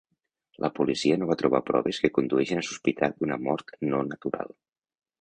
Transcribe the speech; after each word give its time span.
La 0.63 0.71
policia 0.79 1.17
no 1.19 1.27
va 1.33 1.37
trobar 1.41 1.61
proves 1.69 2.01
que 2.05 2.13
condueixin 2.17 2.65
a 2.65 2.67
sospitar 2.73 3.13
d'una 3.15 3.41
mort 3.49 3.75
no 3.93 4.05
natural. 4.13 4.57